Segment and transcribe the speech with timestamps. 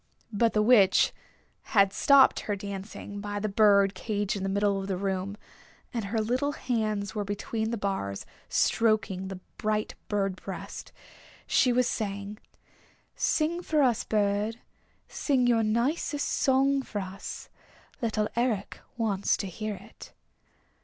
[0.33, 1.13] But the Witch
[1.77, 5.37] had stopped her dancing by the bird cage in the middle of the room,
[5.93, 10.91] and her little hands were between the bars stroking the bright bird breast.
[11.45, 12.39] She was saying,
[13.15, 14.57] "Sing for us, bird.
[15.07, 17.47] Sing your nicest song for us.
[18.01, 20.13] Little Eric wants to hear it."